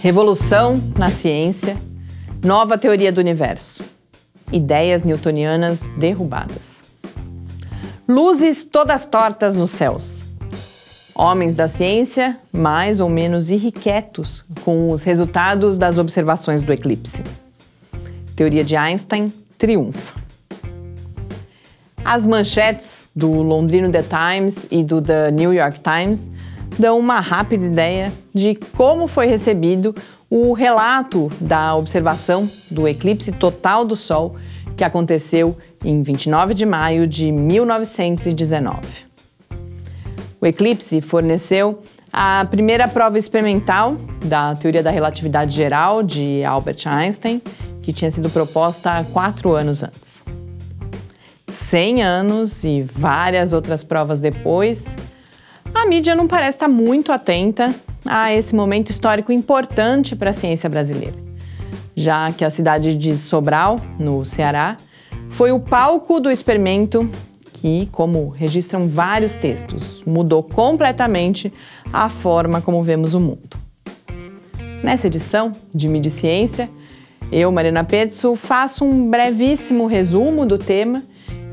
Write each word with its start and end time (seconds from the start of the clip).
Revolução 0.00 0.80
na 0.96 1.10
ciência, 1.10 1.76
nova 2.44 2.78
teoria 2.78 3.10
do 3.10 3.20
universo, 3.20 3.82
ideias 4.52 5.02
newtonianas 5.02 5.80
derrubadas. 5.98 6.84
Luzes 8.08 8.64
todas 8.64 9.06
tortas 9.06 9.56
nos 9.56 9.72
céus. 9.72 10.22
Homens 11.16 11.54
da 11.54 11.66
ciência 11.66 12.38
mais 12.52 13.00
ou 13.00 13.08
menos 13.08 13.50
irrequietos 13.50 14.44
com 14.64 14.88
os 14.88 15.02
resultados 15.02 15.76
das 15.76 15.98
observações 15.98 16.62
do 16.62 16.72
eclipse. 16.72 17.24
Teoria 18.36 18.62
de 18.62 18.76
Einstein 18.76 19.32
triunfa. 19.58 20.14
As 22.04 22.24
manchetes 22.24 23.04
do 23.16 23.42
Londrino 23.42 23.90
The 23.90 24.04
Times 24.04 24.68
e 24.70 24.84
do 24.84 25.02
The 25.02 25.32
New 25.32 25.52
York 25.52 25.80
Times 25.80 26.30
dão 26.78 26.98
uma 26.98 27.20
rápida 27.20 27.66
ideia 27.66 28.12
de 28.34 28.54
como 28.76 29.08
foi 29.08 29.26
recebido 29.26 29.94
o 30.30 30.52
relato 30.52 31.30
da 31.40 31.74
observação 31.74 32.48
do 32.70 32.86
eclipse 32.86 33.32
total 33.32 33.84
do 33.84 33.96
Sol 33.96 34.36
que 34.76 34.84
aconteceu 34.84 35.56
em 35.84 36.02
29 36.02 36.54
de 36.54 36.64
maio 36.64 37.06
de 37.06 37.32
1919. 37.32 39.08
O 40.40 40.46
eclipse 40.46 41.00
forneceu 41.00 41.82
a 42.12 42.46
primeira 42.48 42.86
prova 42.86 43.18
experimental 43.18 43.96
da 44.24 44.54
teoria 44.54 44.82
da 44.82 44.90
relatividade 44.90 45.54
geral 45.54 46.02
de 46.02 46.44
Albert 46.44 46.86
Einstein, 46.86 47.42
que 47.82 47.92
tinha 47.92 48.10
sido 48.10 48.30
proposta 48.30 49.04
quatro 49.12 49.52
anos 49.52 49.82
antes. 49.82 50.22
Cem 51.48 52.02
anos 52.02 52.62
e 52.62 52.82
várias 52.82 53.52
outras 53.52 53.82
provas 53.82 54.20
depois, 54.20 54.84
a 55.74 55.86
mídia 55.86 56.14
não 56.14 56.26
parece 56.26 56.56
estar 56.56 56.68
muito 56.68 57.12
atenta 57.12 57.74
a 58.04 58.32
esse 58.32 58.54
momento 58.54 58.90
histórico 58.90 59.32
importante 59.32 60.16
para 60.16 60.30
a 60.30 60.32
ciência 60.32 60.68
brasileira, 60.68 61.16
já 61.94 62.32
que 62.32 62.44
a 62.44 62.50
cidade 62.50 62.94
de 62.94 63.16
Sobral, 63.16 63.80
no 63.98 64.24
Ceará, 64.24 64.76
foi 65.30 65.52
o 65.52 65.60
palco 65.60 66.20
do 66.20 66.30
experimento 66.30 67.08
que, 67.52 67.88
como 67.92 68.28
registram 68.28 68.88
vários 68.88 69.34
textos, 69.34 70.02
mudou 70.06 70.42
completamente 70.42 71.52
a 71.92 72.08
forma 72.08 72.60
como 72.60 72.82
vemos 72.82 73.14
o 73.14 73.20
mundo. 73.20 73.56
Nessa 74.82 75.08
edição 75.08 75.52
de 75.74 75.88
Mídia 75.88 76.10
Ciência, 76.10 76.70
eu, 77.32 77.50
Marina 77.50 77.84
Petzo, 77.84 78.36
faço 78.36 78.84
um 78.84 79.10
brevíssimo 79.10 79.86
resumo 79.86 80.46
do 80.46 80.56
tema 80.56 81.02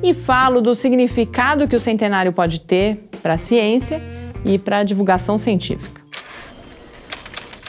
e 0.01 0.13
falo 0.13 0.61
do 0.61 0.75
significado 0.75 1.67
que 1.67 1.75
o 1.75 1.79
centenário 1.79 2.31
pode 2.31 2.61
ter 2.61 3.09
para 3.21 3.35
a 3.35 3.37
ciência 3.37 4.01
e 4.43 4.57
para 4.57 4.79
a 4.79 4.83
divulgação 4.83 5.37
científica. 5.37 6.01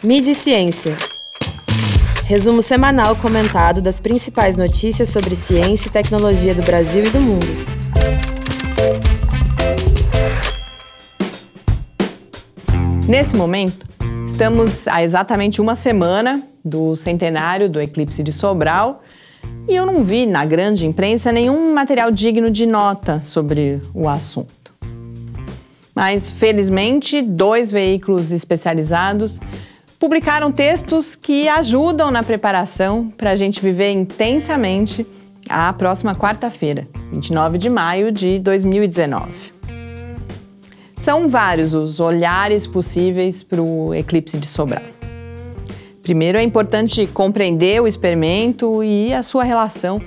Mídia 0.02 0.32
e 0.32 0.34
Ciência. 0.34 0.94
Resumo 2.26 2.60
semanal 2.60 3.16
comentado 3.16 3.80
das 3.80 4.00
principais 4.00 4.56
notícias 4.56 5.08
sobre 5.08 5.36
ciência 5.36 5.88
e 5.88 5.92
tecnologia 5.92 6.54
do 6.54 6.62
Brasil 6.62 7.04
e 7.06 7.10
do 7.10 7.20
mundo. 7.20 7.46
Nesse 13.08 13.36
momento, 13.36 13.86
estamos 14.26 14.86
há 14.88 15.02
exatamente 15.02 15.60
uma 15.60 15.76
semana 15.76 16.42
do 16.64 16.94
centenário 16.96 17.70
do 17.70 17.80
eclipse 17.80 18.22
de 18.22 18.32
Sobral 18.32 19.02
e 19.68 19.74
eu 19.74 19.84
não 19.84 20.04
vi 20.04 20.26
na 20.26 20.44
grande 20.44 20.86
imprensa 20.86 21.32
nenhum 21.32 21.74
material 21.74 22.10
digno 22.10 22.50
de 22.50 22.66
nota 22.66 23.20
sobre 23.24 23.80
o 23.94 24.08
assunto. 24.08 24.74
Mas, 25.94 26.30
felizmente, 26.30 27.22
dois 27.22 27.72
veículos 27.72 28.30
especializados 28.30 29.40
publicaram 29.98 30.52
textos 30.52 31.16
que 31.16 31.48
ajudam 31.48 32.10
na 32.10 32.22
preparação 32.22 33.10
para 33.16 33.30
a 33.30 33.36
gente 33.36 33.60
viver 33.60 33.90
intensamente 33.92 35.06
a 35.48 35.72
próxima 35.72 36.14
quarta-feira, 36.14 36.86
29 37.10 37.56
de 37.56 37.70
maio 37.70 38.12
de 38.12 38.38
2019. 38.38 39.32
São 40.96 41.28
vários 41.28 41.74
os 41.74 42.00
olhares 42.00 42.66
possíveis 42.66 43.42
para 43.42 43.62
o 43.62 43.94
eclipse 43.94 44.38
de 44.38 44.46
Sobral. 44.46 44.95
Primeiro, 46.06 46.38
é 46.38 46.42
importante 46.44 47.04
compreender 47.08 47.82
o 47.82 47.86
experimento 47.88 48.84
e 48.84 49.12
a 49.12 49.24
sua 49.24 49.42
relação 49.42 50.00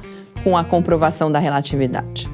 com 0.46 0.56
a 0.56 0.64
comprovação 0.64 1.30
da 1.30 1.40
relatividade. 1.40 2.30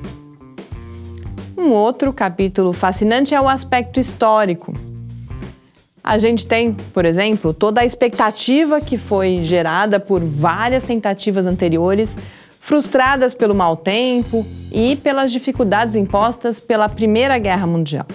Um 1.58 1.72
outro 1.72 2.14
capítulo 2.14 2.74
fascinante 2.74 3.34
é 3.34 3.42
o 3.42 3.50
aspecto 3.50 4.00
histórico. 4.00 4.72
A 6.04 6.20
gente 6.20 6.46
tem, 6.46 6.74
por 6.94 7.06
exemplo, 7.06 7.56
toda 7.56 7.82
a 7.82 7.86
expectativa 7.86 8.80
que 8.80 9.00
foi 9.00 9.42
gerada 9.42 10.00
por 10.00 10.24
várias 10.24 10.84
tentativas 10.84 11.48
anteriores, 11.48 12.08
frustradas 12.62 13.34
pelo 13.34 13.56
mau 13.56 13.76
tempo 13.76 14.46
e 14.72 14.96
pelas 14.98 15.32
dificuldades 15.32 15.96
impostas 15.96 16.60
pela 16.60 16.88
Primeira 16.88 17.40
Guerra 17.40 17.66
Mundial. 17.66 18.06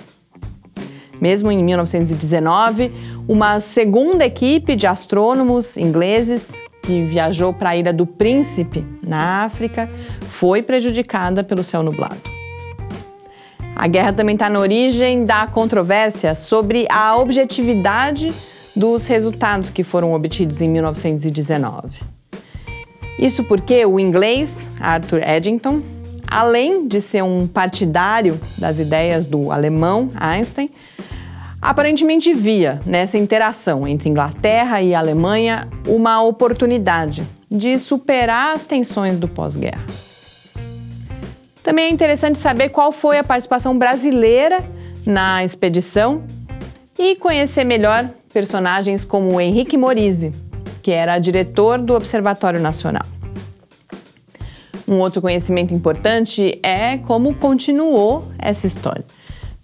Mesmo 1.20 1.50
em 1.52 1.62
1919, 1.62 2.90
uma 3.30 3.60
segunda 3.60 4.26
equipe 4.26 4.74
de 4.74 4.88
astrônomos 4.88 5.76
ingleses 5.76 6.50
que 6.82 7.04
viajou 7.04 7.52
para 7.52 7.70
a 7.70 7.76
Ilha 7.76 7.92
do 7.92 8.04
Príncipe, 8.04 8.84
na 9.06 9.44
África, 9.44 9.88
foi 10.32 10.62
prejudicada 10.62 11.44
pelo 11.44 11.62
céu 11.62 11.80
nublado. 11.80 12.18
A 13.76 13.86
guerra 13.86 14.12
também 14.12 14.34
está 14.34 14.50
na 14.50 14.58
origem 14.58 15.24
da 15.24 15.46
controvérsia 15.46 16.34
sobre 16.34 16.88
a 16.90 17.16
objetividade 17.16 18.34
dos 18.74 19.06
resultados 19.06 19.70
que 19.70 19.84
foram 19.84 20.12
obtidos 20.12 20.60
em 20.60 20.68
1919. 20.68 22.00
Isso 23.16 23.44
porque 23.44 23.86
o 23.86 24.00
inglês 24.00 24.68
Arthur 24.80 25.22
Eddington, 25.22 25.82
além 26.26 26.88
de 26.88 27.00
ser 27.00 27.22
um 27.22 27.46
partidário 27.46 28.40
das 28.58 28.80
ideias 28.80 29.24
do 29.24 29.52
alemão 29.52 30.10
Einstein, 30.16 30.68
aparentemente 31.60 32.32
via 32.32 32.80
nessa 32.86 33.18
interação 33.18 33.86
entre 33.86 34.08
Inglaterra 34.08 34.80
e 34.80 34.94
Alemanha 34.94 35.68
uma 35.86 36.22
oportunidade 36.22 37.26
de 37.50 37.78
superar 37.78 38.54
as 38.54 38.64
tensões 38.64 39.18
do 39.18 39.28
pós-guerra. 39.28 39.84
Também 41.62 41.86
é 41.86 41.90
interessante 41.90 42.38
saber 42.38 42.70
qual 42.70 42.90
foi 42.90 43.18
a 43.18 43.24
participação 43.24 43.76
brasileira 43.78 44.60
na 45.04 45.44
expedição 45.44 46.24
e 46.98 47.16
conhecer 47.16 47.64
melhor 47.64 48.08
personagens 48.32 49.04
como 49.04 49.40
Henrique 49.40 49.76
Morise, 49.76 50.32
que 50.82 50.90
era 50.90 51.18
diretor 51.18 51.78
do 51.78 51.94
Observatório 51.94 52.60
Nacional. 52.60 53.04
Um 54.88 54.98
outro 54.98 55.20
conhecimento 55.20 55.72
importante 55.72 56.58
é 56.62 56.98
como 56.98 57.34
continuou 57.34 58.24
essa 58.38 58.66
história, 58.66 59.04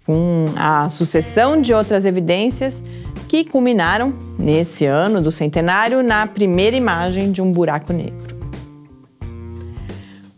com 0.07 0.45
a 0.55 0.89
sucessão 0.89 1.61
de 1.61 1.73
outras 1.73 2.05
evidências 2.05 2.81
que 3.27 3.43
culminaram, 3.43 4.13
nesse 4.39 4.85
ano 4.85 5.21
do 5.21 5.33
centenário, 5.33 6.01
na 6.01 6.25
primeira 6.25 6.77
imagem 6.77 7.29
de 7.29 7.41
um 7.41 7.51
buraco 7.51 7.91
negro. 7.91 8.37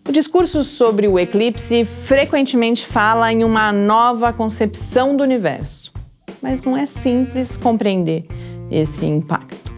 O 0.08 0.12
discurso 0.12 0.64
sobre 0.64 1.08
o 1.08 1.20
eclipse 1.20 1.86
frequentemente 1.86 2.84
fala 2.84 3.32
em 3.32 3.44
uma 3.44 3.72
nova 3.72 4.34
concepção 4.34 5.16
do 5.16 5.22
universo, 5.22 5.94
mas 6.42 6.64
não 6.64 6.76
é 6.76 6.88
simples 6.88 7.56
compreender 7.56 8.26
esse 8.72 9.06
impacto. 9.06 9.72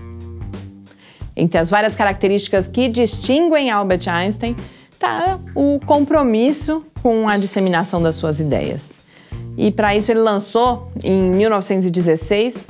Entre 1.35 1.59
as 1.59 1.69
várias 1.69 1.97
características 1.97 2.69
que 2.69 2.87
distinguem 2.87 3.69
Albert 3.69 4.07
Einstein 4.07 4.55
está 4.89 5.37
o 5.53 5.81
compromisso 5.85 6.85
com 7.03 7.27
a 7.27 7.35
disseminação 7.35 8.01
das 8.01 8.15
suas 8.15 8.39
ideias. 8.39 9.00
E 9.57 9.71
para 9.71 9.95
isso 9.95 10.11
ele 10.11 10.19
lançou, 10.21 10.91
em 11.03 11.31
1916, 11.31 12.65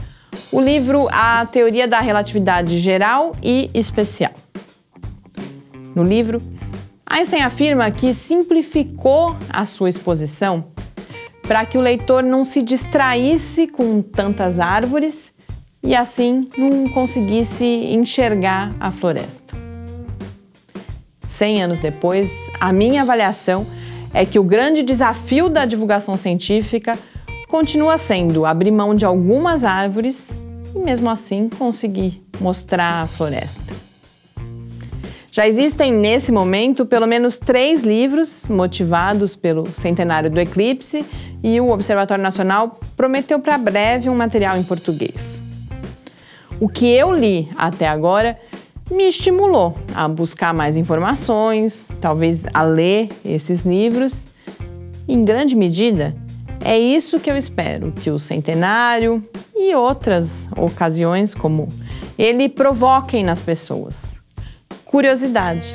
o 0.52 0.60
livro 0.60 1.08
A 1.12 1.46
Teoria 1.46 1.88
da 1.88 2.00
Relatividade 2.00 2.80
Geral 2.80 3.36
e 3.42 3.70
Especial. 3.74 4.34
No 5.96 6.04
livro, 6.04 6.42
Einstein 7.06 7.42
afirma 7.42 7.92
que 7.92 8.14
simplificou 8.14 9.36
a 9.50 9.66
sua 9.66 9.90
exposição 9.90 10.66
para 11.44 11.66
que 11.66 11.78
o 11.78 11.82
leitor 11.82 12.24
não 12.24 12.46
se 12.46 12.62
distraísse 12.62 13.68
com 13.68 14.02
tantas 14.02 14.60
árvores 14.60 15.34
e 15.84 15.96
assim 15.96 16.48
não 16.58 16.88
conseguisse 16.88 17.66
enxergar 17.66 18.74
a 18.80 18.92
floresta. 18.92 19.56
Cem 21.28 21.62
anos 21.62 21.80
depois, 21.80 22.30
a 22.60 22.72
minha 22.72 23.02
avaliação 23.02 23.66
é 24.14 24.26
que 24.26 24.40
o 24.40 24.44
grande 24.44 24.84
desafio 24.84 25.50
da 25.50 25.66
divulgação 25.66 26.18
científica 26.18 26.98
continua 27.48 27.98
sendo 27.98 28.46
abrir 28.46 28.72
mão 28.72 28.96
de 28.96 29.06
algumas 29.06 29.64
árvores 29.64 30.32
e, 30.76 30.80
mesmo 30.80 31.10
assim, 31.10 31.50
conseguir 31.50 32.24
mostrar 32.40 33.04
a 33.04 33.08
floresta. 33.08 33.74
Já 35.32 35.48
existem, 35.48 35.94
nesse 35.94 36.32
momento, 36.32 36.86
pelo 36.86 37.08
menos 37.08 37.38
três 37.38 37.84
livros 37.84 38.44
motivados 38.50 39.34
pelo 39.34 39.66
centenário 39.74 40.30
do 40.30 40.40
eclipse 40.40 41.06
e 41.42 41.60
o 41.62 41.70
Observatório 41.70 42.22
Nacional 42.22 42.80
prometeu 42.98 43.40
para 43.40 43.58
breve 43.58 44.10
um 44.10 44.16
material 44.16 44.58
em 44.58 44.64
português. 44.64 45.42
O 46.60 46.68
que 46.68 46.86
eu 46.86 47.14
li 47.14 47.50
até 47.58 47.88
agora 47.88 48.38
me 48.92 49.08
estimulou 49.08 49.78
a 49.96 50.08
buscar 50.08 50.54
mais 50.54 50.78
informações, 50.78 51.88
talvez 52.00 52.44
a 52.54 52.62
ler 52.64 53.10
esses 53.24 53.66
livros. 53.66 54.26
Em 55.08 55.24
grande 55.24 55.56
medida, 55.56 56.16
é 56.64 56.78
isso 56.78 57.20
que 57.20 57.32
eu 57.32 57.38
espero 57.38 57.92
que 57.92 58.12
o 58.12 58.20
centenário 58.20 59.24
e 59.56 59.74
outras 59.74 60.48
ocasiões 60.56 61.34
como 61.34 61.70
ele 62.18 62.50
provoquem 62.50 63.24
nas 63.24 63.40
pessoas 63.40 64.22
curiosidade 64.86 65.74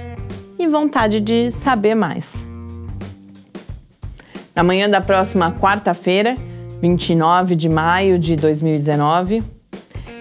e 0.58 0.66
vontade 0.66 1.20
de 1.20 1.50
saber 1.50 1.94
mais. 1.94 2.34
Na 4.54 4.62
manhã 4.62 4.88
da 4.88 5.00
próxima 5.00 5.52
quarta-feira, 5.52 6.34
29 6.82 7.56
de 7.56 7.68
maio 7.68 8.18
de 8.18 8.36
2019, 8.36 9.42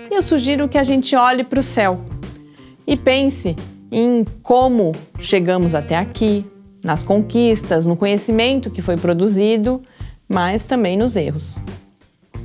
eu 0.09 0.21
sugiro 0.21 0.69
que 0.69 0.77
a 0.77 0.83
gente 0.83 1.13
olhe 1.13 1.43
para 1.43 1.59
o 1.59 1.63
céu 1.63 2.01
e 2.87 2.95
pense 2.95 3.55
em 3.91 4.25
como 4.43 4.91
chegamos 5.19 5.73
até 5.73 5.95
aqui, 5.95 6.45
nas 6.83 7.01
conquistas, 7.01 7.85
no 7.85 7.95
conhecimento 7.95 8.69
que 8.69 8.81
foi 8.81 8.97
produzido, 8.97 9.81
mas 10.27 10.65
também 10.65 10.97
nos 10.97 11.15
erros. 11.15 11.59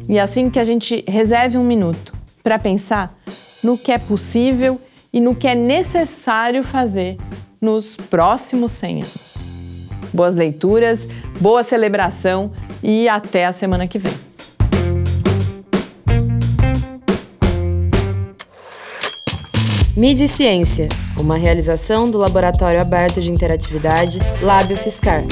E 0.09 0.19
assim 0.19 0.49
que 0.49 0.59
a 0.59 0.65
gente 0.65 1.05
reserve 1.07 1.59
um 1.59 1.65
minuto 1.65 2.15
para 2.43 2.59
pensar 2.59 3.19
no 3.63 3.77
que 3.77 3.93
é 3.93 3.99
possível 3.99 4.81
e 5.13 5.21
no 5.21 5.35
que 5.35 5.47
é 5.47 5.55
necessário 5.55 6.65
fazer 6.65 7.17
nos 7.61 7.97
próximos 7.97 8.73
100 8.73 9.03
anos. 9.03 9.37
Boas 10.13 10.35
leituras, 10.35 11.01
boa 11.41 11.63
celebração 11.63 12.53
e 12.83 13.09
até 13.09 13.47
a 13.47 13.53
semana 13.53 13.87
que 13.87 13.99
vem. 13.99 14.30
Mídia 19.97 20.25
e 20.25 20.29
Ciência, 20.29 20.89
uma 21.19 21.37
realização 21.37 22.09
do 22.09 22.17
Laboratório 22.17 22.81
Aberto 22.81 23.21
de 23.21 23.31
Interatividade 23.31 24.21
Lábio 24.41 24.77
Fiscar. 24.77 25.23